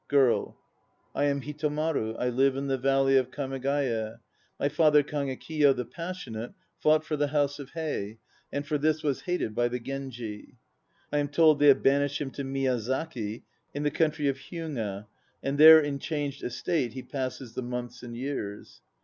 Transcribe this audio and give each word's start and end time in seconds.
GIRL. 0.09 0.57
I 1.13 1.25
am 1.25 1.41
Hitomaru. 1.41 2.15
I 2.17 2.29
live 2.29 2.55
in 2.55 2.65
the 2.65 2.79
valley 2.79 3.17
of 3.17 3.29
Kamegaye. 3.29 4.17
My 4.59 4.67
father 4.67 5.03
Kagekiyo 5.03 5.75
the 5.75 5.85
Passionate 5.85 6.53
fought 6.79 7.05
for 7.05 7.15
the 7.15 7.27
House 7.27 7.59
of 7.59 7.69
Hei 7.75 8.17
* 8.35 8.51
and 8.51 8.65
for 8.65 8.79
this 8.79 9.03
was 9.03 9.21
hated 9.21 9.53
by 9.53 9.67
the 9.67 9.79
Genji. 9.79 10.57
2 11.11 11.13
I 11.13 11.19
am 11.19 11.27
told 11.27 11.59
they 11.59 11.67
have 11.67 11.83
banished 11.83 12.19
him 12.19 12.31
to 12.31 12.43
Miya 12.43 12.79
zaki 12.79 13.43
in 13.75 13.83
the 13.83 13.91
country 13.91 14.27
of 14.27 14.37
Hyuga, 14.37 15.05
and 15.43 15.59
there 15.59 15.79
in 15.79 15.99
changed 15.99 16.41
estate 16.43 16.93
he 16.93 17.03
passes 17.03 17.53
the 17.53 17.61
months 17.61 18.01
and 18.01 18.17
years. 18.17 18.81